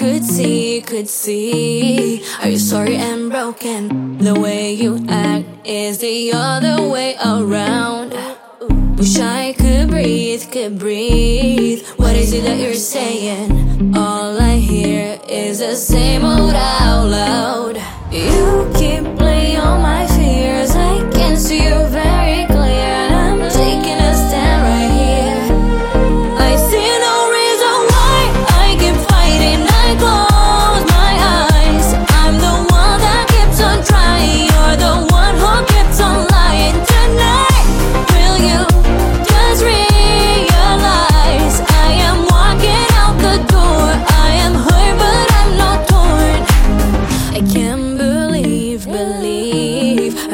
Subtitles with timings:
[0.00, 0.80] could see.
[0.80, 4.18] Could see, are you sorry and broken?
[4.18, 8.14] The way you act is the other way around.
[8.96, 11.86] Wish I could breathe, could breathe.
[11.96, 13.94] What is it that you're saying?
[13.96, 17.89] All I hear is the same old out loud.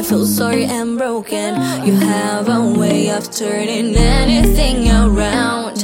[0.09, 1.55] Feel sorry and broken.
[1.85, 5.76] You have a way of turning anything around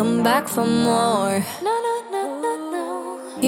[0.00, 1.44] come back for more.
[1.66, 2.86] No, no, no, no, no.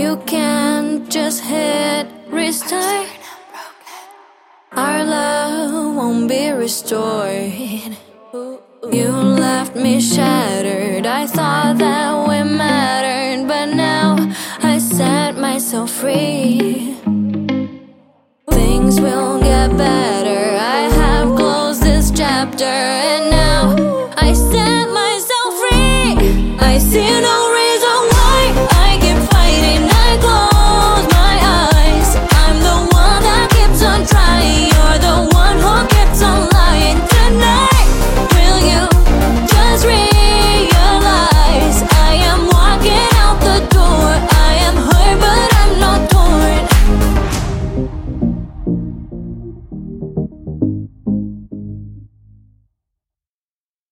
[0.00, 3.08] You can't just hit restart.
[4.73, 7.97] Our love won't be restored.
[8.98, 9.08] You
[9.47, 11.06] left me shattered.
[11.06, 14.08] I thought that we mattered, but now
[14.73, 16.98] I set myself free.
[18.51, 19.32] Things will